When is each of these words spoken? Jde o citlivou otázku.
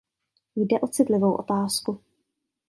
Jde 0.55 0.79
o 0.79 0.87
citlivou 0.87 1.33
otázku. 1.35 1.99